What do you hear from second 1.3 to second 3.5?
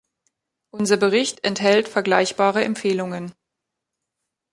enthält vergleichbare Empfehlungen.